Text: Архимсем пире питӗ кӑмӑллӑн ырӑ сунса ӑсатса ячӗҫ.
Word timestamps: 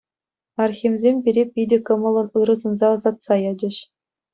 Архимсем 0.63 1.15
пире 1.23 1.43
питӗ 1.53 1.77
кӑмӑллӑн 1.85 2.27
ырӑ 2.39 2.55
сунса 2.61 2.87
ӑсатса 2.97 3.33
ячӗҫ. 3.51 3.75